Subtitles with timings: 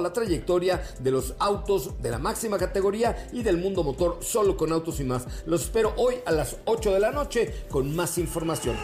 [0.00, 4.72] la trayectoria de los autos de la máxima categoría y del mundo motor solo con
[4.72, 5.26] autos y más.
[5.46, 8.76] Los espero hoy a las 8 de la noche con más información.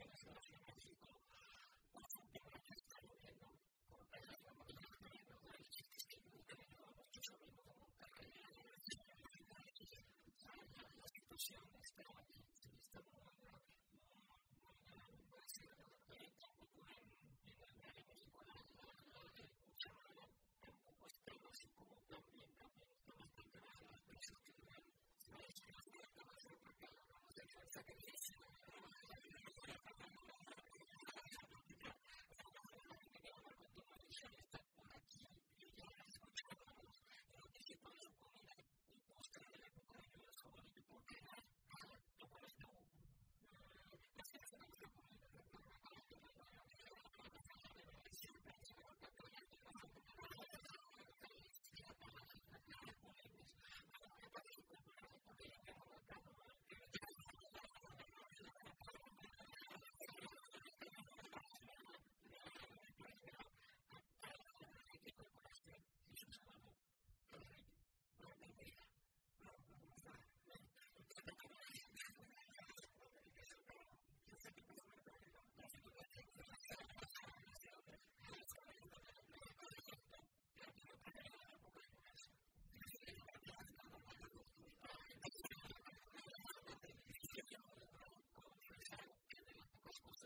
[0.00, 0.45] watching.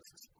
[0.01, 0.30] This is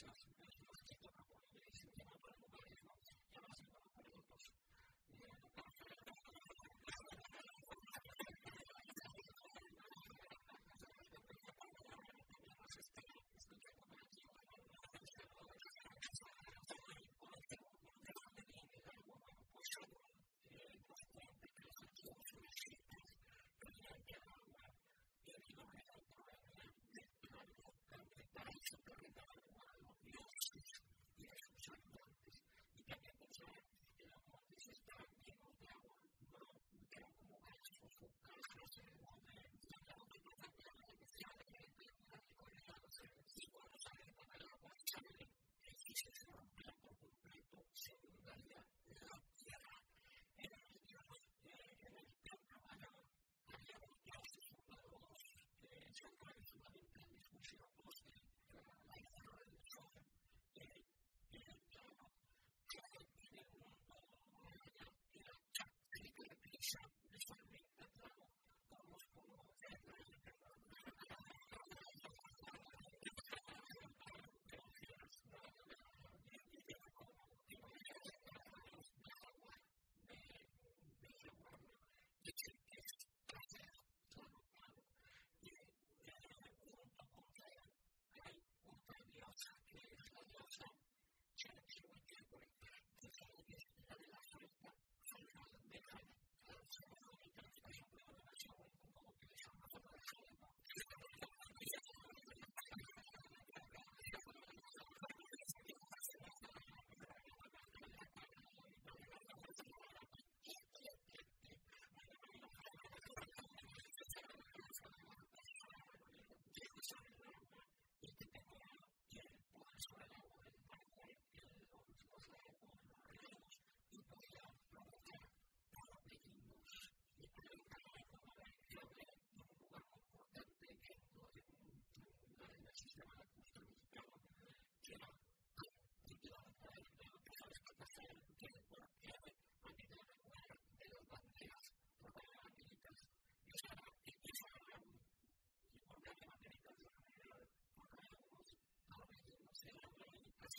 [0.00, 0.38] Gracias.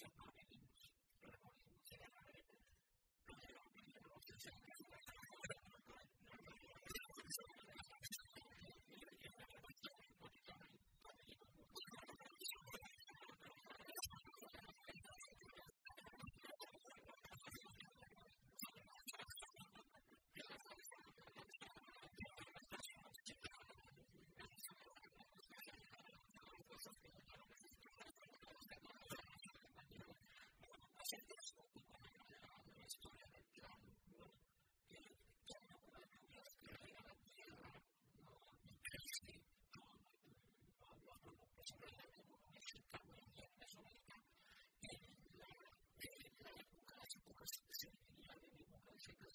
[0.01, 0.11] Thank
[4.78, 4.78] you.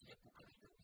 [0.06, 0.83] l'epoca di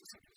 [0.00, 0.29] Jesus.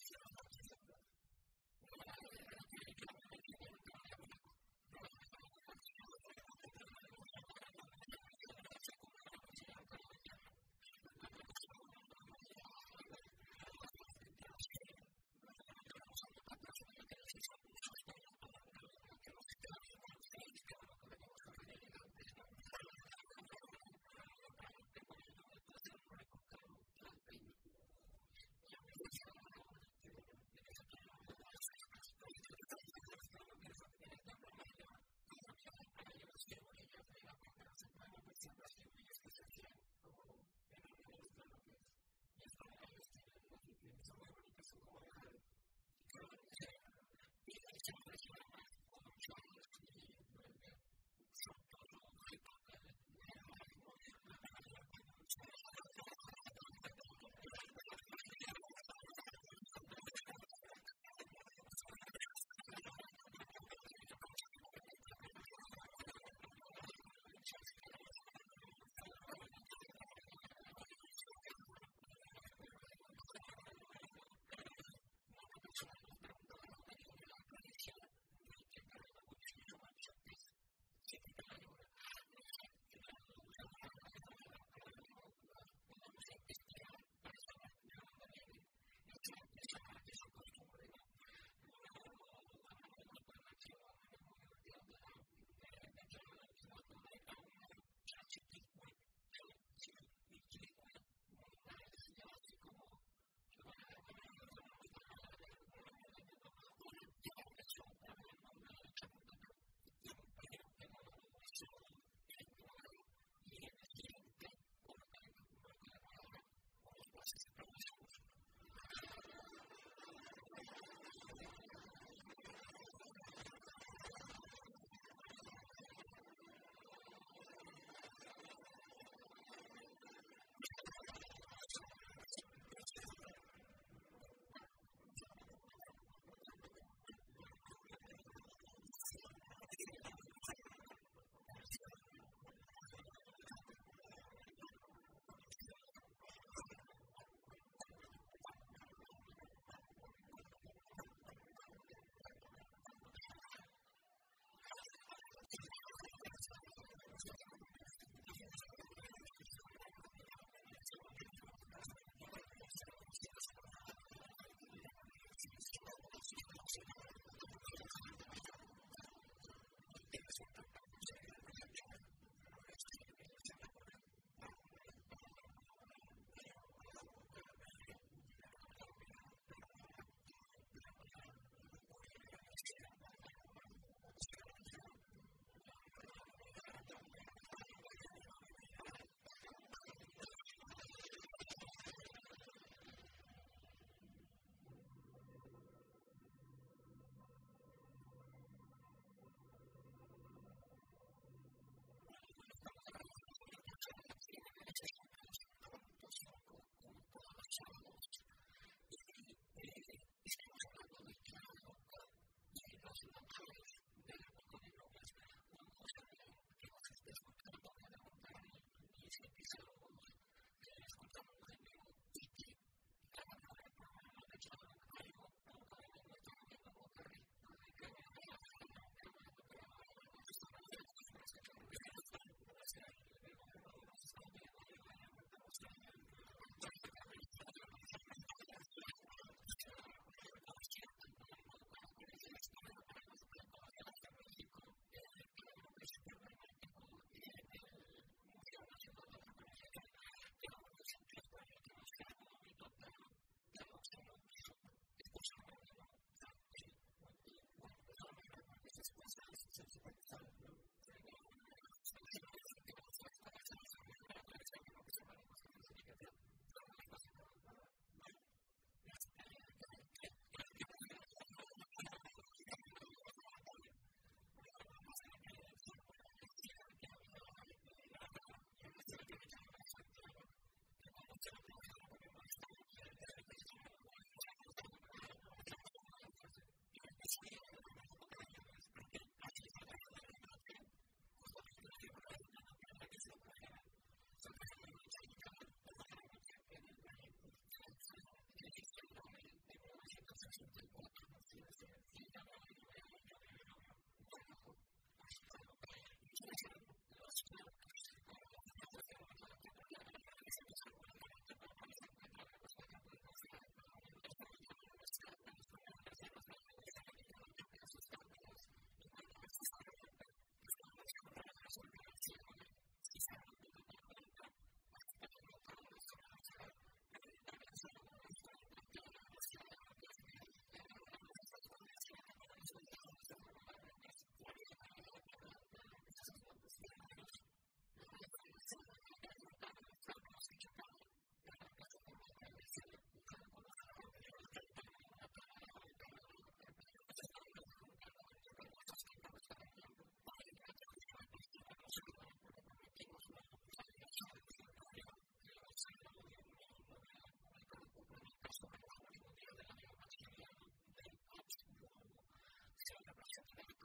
[0.00, 0.29] Russia.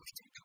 [0.05, 0.44] Christian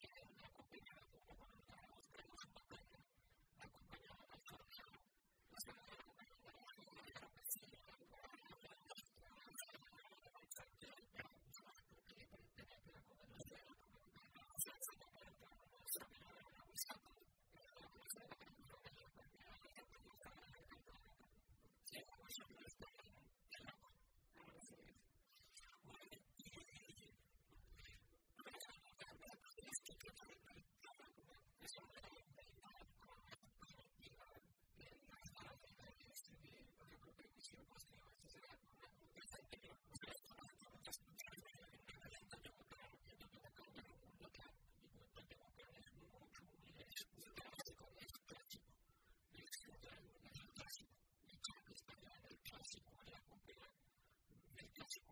[54.89, 55.03] team.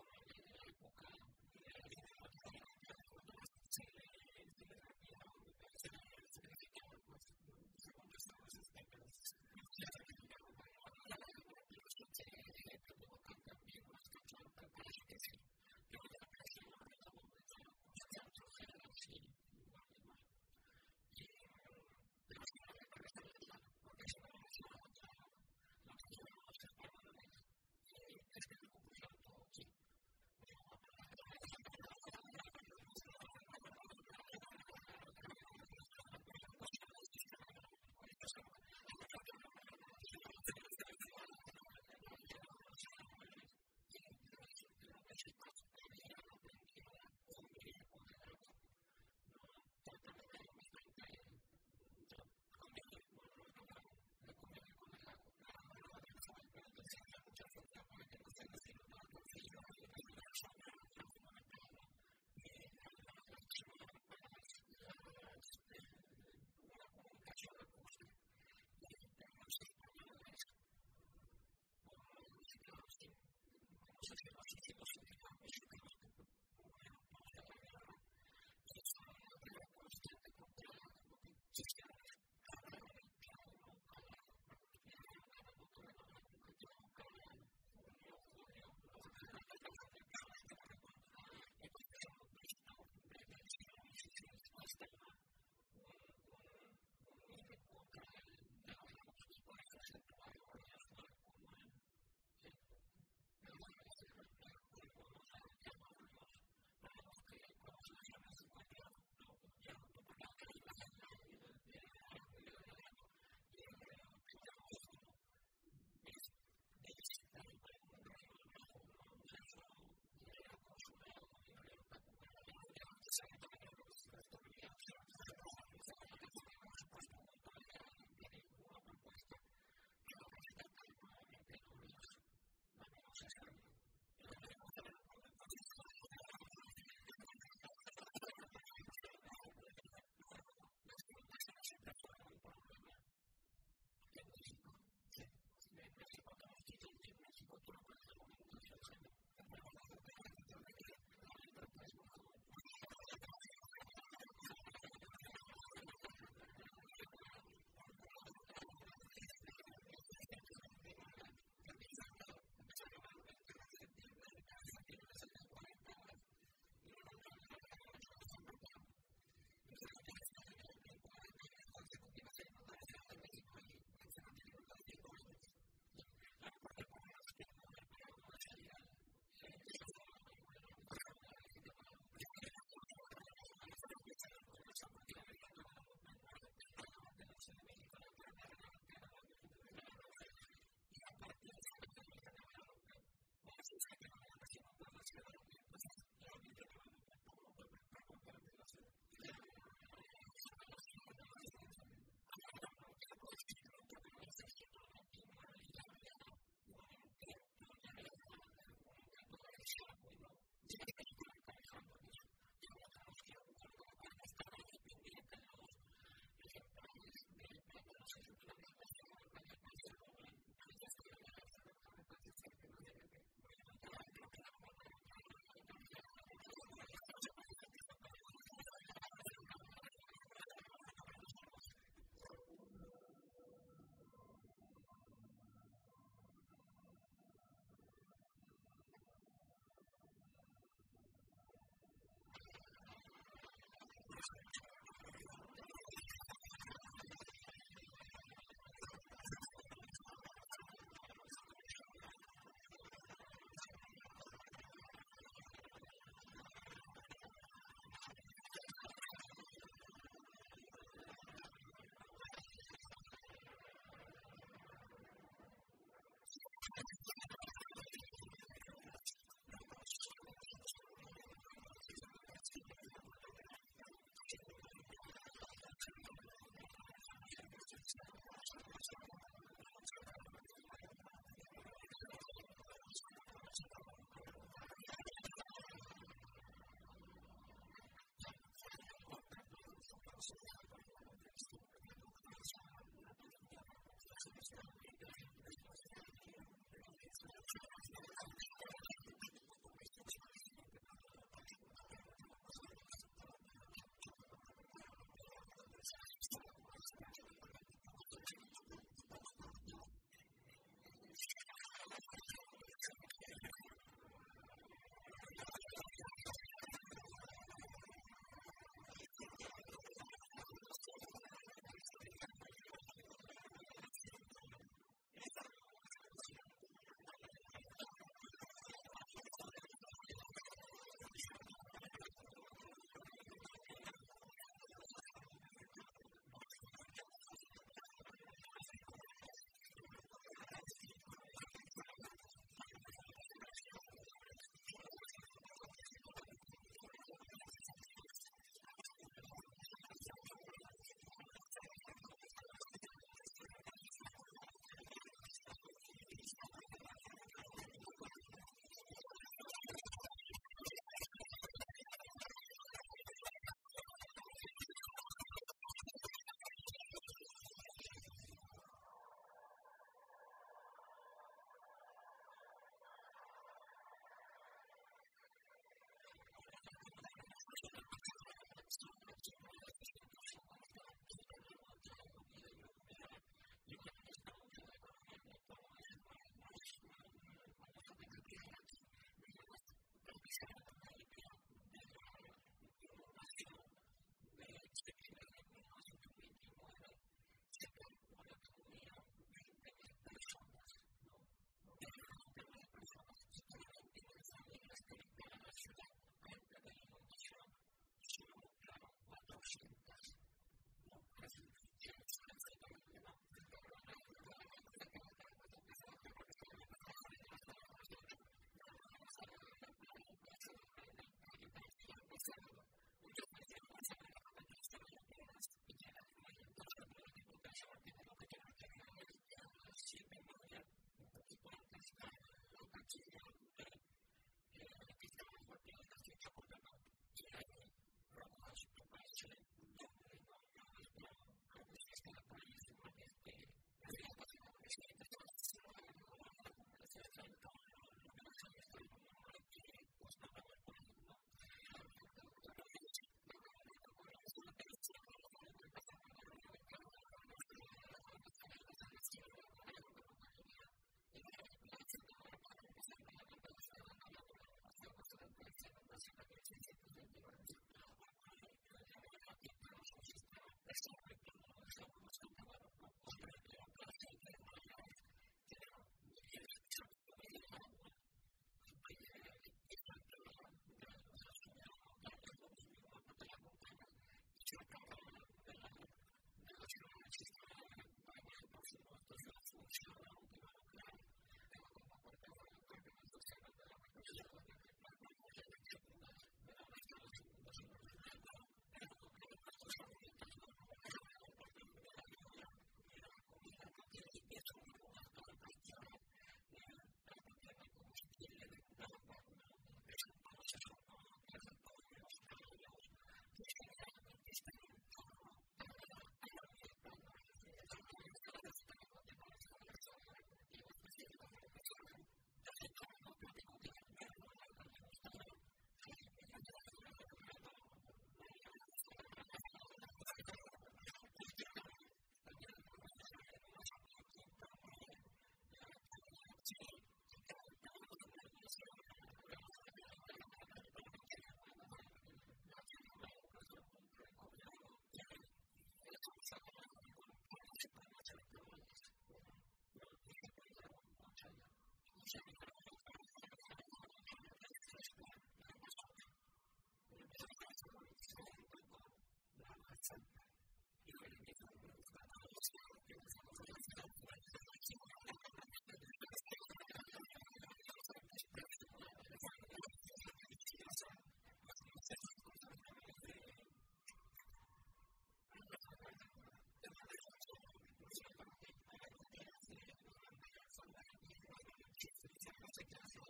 [582.59, 583.03] against your.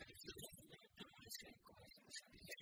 [0.00, 0.28] です
[1.44, 2.53] ね。